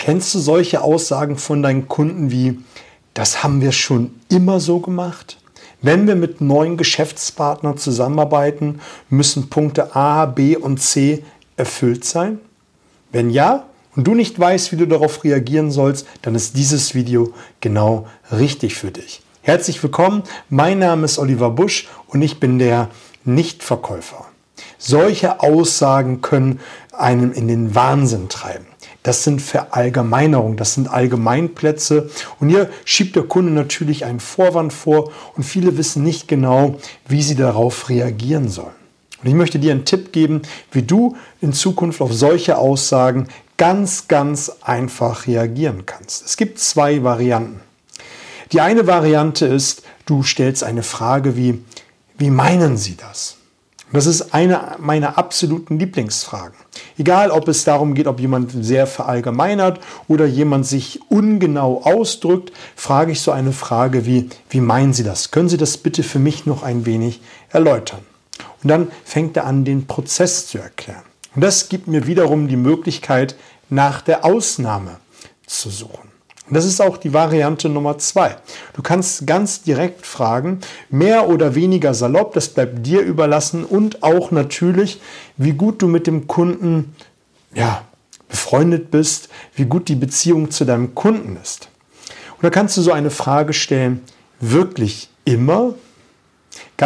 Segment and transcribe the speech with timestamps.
[0.00, 2.58] Kennst du solche Aussagen von deinen Kunden wie,
[3.12, 5.36] das haben wir schon immer so gemacht?
[5.82, 11.22] Wenn wir mit neuen Geschäftspartnern zusammenarbeiten, müssen Punkte A, B und C
[11.58, 12.40] erfüllt sein?
[13.12, 17.34] Wenn ja und du nicht weißt, wie du darauf reagieren sollst, dann ist dieses Video
[17.60, 19.20] genau richtig für dich.
[19.42, 22.88] Herzlich willkommen, mein Name ist Oliver Busch und ich bin der
[23.26, 24.24] Nichtverkäufer.
[24.78, 26.60] Solche Aussagen können
[26.90, 28.69] einem in den Wahnsinn treiben.
[29.02, 32.10] Das sind Verallgemeinerungen, das sind Allgemeinplätze.
[32.38, 36.76] Und hier schiebt der Kunde natürlich einen Vorwand vor und viele wissen nicht genau,
[37.08, 38.74] wie sie darauf reagieren sollen.
[39.22, 44.08] Und ich möchte dir einen Tipp geben, wie du in Zukunft auf solche Aussagen ganz,
[44.08, 46.24] ganz einfach reagieren kannst.
[46.24, 47.60] Es gibt zwei Varianten.
[48.52, 51.62] Die eine Variante ist, du stellst eine Frage wie,
[52.18, 53.36] wie meinen Sie das?
[53.92, 56.56] Das ist eine meiner absoluten Lieblingsfragen.
[56.96, 63.12] Egal, ob es darum geht, ob jemand sehr verallgemeinert oder jemand sich ungenau ausdrückt, frage
[63.12, 65.32] ich so eine Frage wie, wie meinen Sie das?
[65.32, 68.00] Können Sie das bitte für mich noch ein wenig erläutern?
[68.62, 71.02] Und dann fängt er an, den Prozess zu erklären.
[71.34, 73.36] Und das gibt mir wiederum die Möglichkeit,
[73.70, 74.98] nach der Ausnahme
[75.46, 76.10] zu suchen.
[76.50, 78.36] Das ist auch die Variante Nummer zwei.
[78.74, 84.30] Du kannst ganz direkt fragen, mehr oder weniger salopp, das bleibt dir überlassen und auch
[84.30, 85.00] natürlich,
[85.36, 86.94] wie gut du mit dem Kunden
[87.54, 87.82] ja,
[88.28, 91.68] befreundet bist, wie gut die Beziehung zu deinem Kunden ist.
[92.36, 94.02] Und da kannst du so eine Frage stellen,
[94.40, 95.74] wirklich immer?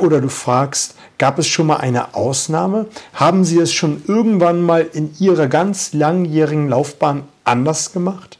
[0.00, 2.86] Oder du fragst, gab es schon mal eine Ausnahme?
[3.14, 8.38] Haben Sie es schon irgendwann mal in Ihrer ganz langjährigen Laufbahn anders gemacht?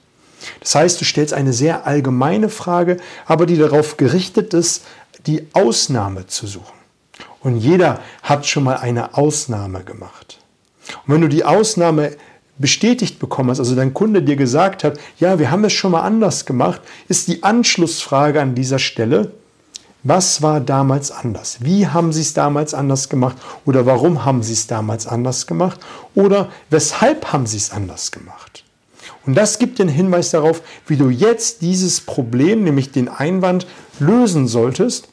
[0.61, 4.84] Das heißt, du stellst eine sehr allgemeine Frage, aber die darauf gerichtet ist,
[5.27, 6.77] die Ausnahme zu suchen.
[7.41, 10.39] Und jeder hat schon mal eine Ausnahme gemacht.
[11.07, 12.17] Und wenn du die Ausnahme
[12.59, 16.03] bestätigt bekommen hast, also dein Kunde dir gesagt hat, ja, wir haben es schon mal
[16.03, 19.33] anders gemacht, ist die Anschlussfrage an dieser Stelle,
[20.03, 21.58] was war damals anders?
[21.61, 23.36] Wie haben sie es damals anders gemacht?
[23.64, 25.80] Oder warum haben sie es damals anders gemacht?
[26.14, 28.66] Oder weshalb haben sie es anders gemacht?
[29.27, 33.67] Und das gibt den Hinweis darauf, wie du jetzt dieses Problem, nämlich den Einwand,
[33.98, 35.09] lösen solltest,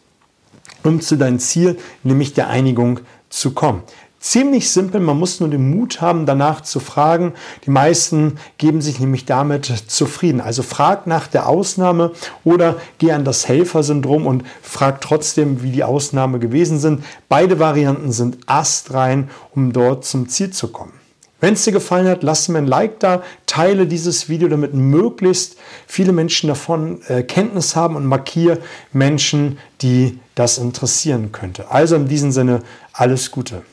[0.83, 3.81] um zu deinem Ziel, nämlich der Einigung zu kommen.
[4.19, 7.33] Ziemlich simpel, man muss nur den Mut haben, danach zu fragen.
[7.65, 10.39] Die meisten geben sich nämlich damit zufrieden.
[10.39, 12.13] Also frag nach der Ausnahme
[12.45, 17.03] oder geh an das Helfersyndrom und frag trotzdem, wie die Ausnahme gewesen sind.
[17.27, 21.02] Beide Varianten sind astrein, um dort zum Ziel zu kommen.
[21.43, 25.57] Wenn es dir gefallen hat, lass mir ein Like da, teile dieses Video, damit möglichst
[25.87, 28.59] viele Menschen davon äh, Kenntnis haben und markiere
[28.93, 31.69] Menschen, die das interessieren könnte.
[31.69, 32.61] Also in diesem Sinne
[32.93, 33.63] alles Gute.